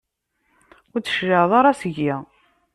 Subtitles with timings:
[0.93, 2.13] Ur d-tecliɛeḍ ara seg-i?